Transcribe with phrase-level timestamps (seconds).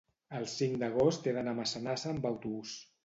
[0.37, 2.73] El cinc d'agost he d'anar a Massanassa amb autobús.